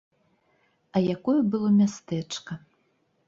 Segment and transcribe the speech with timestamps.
[0.95, 2.53] А якое было мястэчка!